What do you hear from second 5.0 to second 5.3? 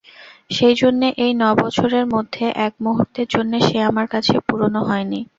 নি।